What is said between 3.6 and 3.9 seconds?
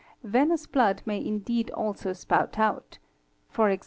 (e.g.